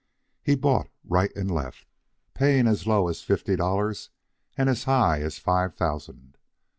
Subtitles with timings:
[0.41, 1.85] He bought right and left,
[2.33, 4.09] paying as low as fifty dollars
[4.57, 6.37] and as high as five thousand.